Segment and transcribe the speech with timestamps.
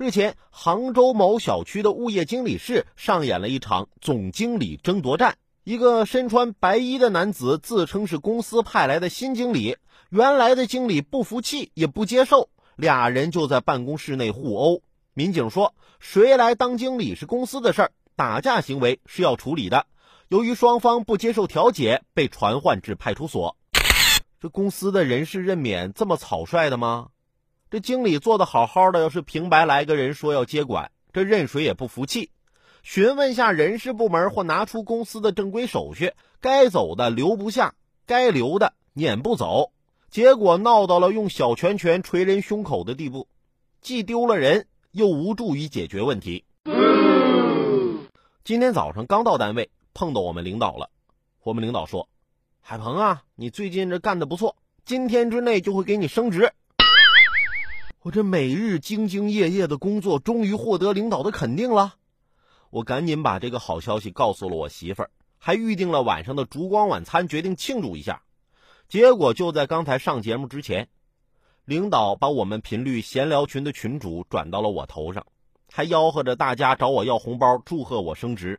[0.00, 5.34] 日前，杭州某小区的物业经理室上演了一场总经理争夺战。
[5.64, 9.76] 一个身穿白衣的男子自称是公司派来的新经理，
[10.08, 14.82] 原来的经理不服气也不接受，俩人就在办公室内互殴。
[15.14, 19.86] 民警说，谁来当经理是公司的事儿，打架行为是要处理的。
[20.28, 23.56] 由于双方不接受调解，被传唤至派出所。
[24.40, 27.08] 这公司的人事任免这么草率的吗？
[27.70, 32.30] 这经理做的好好的，要是平白来个人说要接管，这任谁也不服气。
[32.82, 37.74] 询问下人事部门或拿出公司的正规手续，该走的留不下，
[38.06, 39.72] 该留的撵不走，
[40.10, 43.28] 结果闹到了用小拳拳捶人胸口的地步，
[43.82, 46.46] 既丢了人，又无助于解决问题。
[48.44, 50.88] 今天早上刚到单位，碰到我们领导了。
[51.42, 52.08] 我们领导说
[52.62, 56.50] ：“海鹏啊，你最近这干的不错，今天之内就会给你升职。”
[58.08, 61.96] 我这每日兢兢业业的工作，终于获得领导的肯定了。
[62.70, 68.22] 我赶紧把这个好消息告诉了我媳妇儿，还预定了晚上的烛光晚餐，决定庆祝一下。
[68.88, 70.88] 结果就在刚才上节目之前，
[71.66, 75.26] 领导把我们频率闲聊群的群主转到了我头上，
[75.70, 78.58] 还吆喝着大家找我要红包，祝贺我升职。